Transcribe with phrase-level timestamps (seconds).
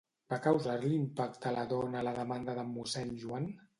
[0.33, 3.47] Va causar-li impacte a la dona la demanda d'en mossèn Joan?